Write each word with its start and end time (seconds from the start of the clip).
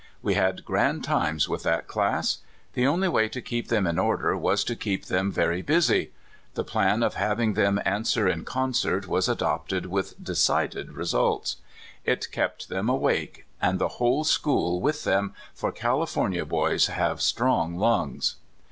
We 0.23 0.33
had 0.33 0.65
grand 0.65 1.03
times 1.03 1.47
with 1.47 1.61
that 1.61 1.87
class. 1.87 2.39
The 2.73 2.87
only 2.87 3.07
way 3.07 3.29
to 3.29 3.39
keep 3.39 3.67
them 3.67 3.85
in 3.85 3.99
order 3.99 4.35
was 4.35 4.63
to 4.63 4.75
keep 4.75 5.05
them 5.05 5.31
very 5.31 5.61
busy. 5.61 6.11
The 6.55 6.63
plan 6.63 7.03
of 7.03 7.13
having 7.13 7.53
them 7.53 7.79
answer 7.85 8.27
in 8.27 8.43
concert 8.43 9.07
was 9.07 9.29
adopted 9.29 9.85
with 9.85 10.15
decided 10.23 10.93
results. 10.93 11.57
It 12.03 12.31
kept 12.31 12.67
them 12.67 12.89
awake— 12.89 13.45
and 13.61 13.77
the 13.77 13.89
whole 14.01 14.23
school 14.23 14.81
with 14.81 15.03
them, 15.03 15.35
for 15.53 15.71
California 15.71 16.45
boys 16.45 16.87
have 16.87 17.21
strong 17.21 17.77
lungs. 17.77 18.37